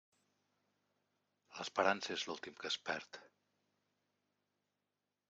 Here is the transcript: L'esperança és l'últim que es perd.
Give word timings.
L'esperança 1.57 2.11
és 2.17 2.25
l'últim 2.29 2.57
que 2.63 2.71
es 2.71 2.79
perd. 2.89 3.21